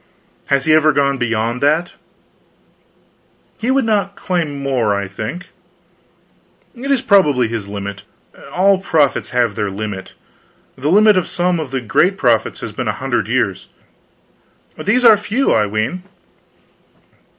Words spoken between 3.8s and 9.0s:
not claim more, I think." "It is probably his limit. All